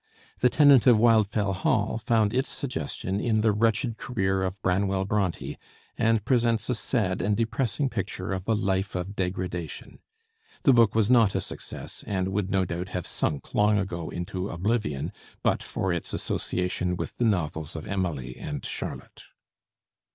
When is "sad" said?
6.73-7.21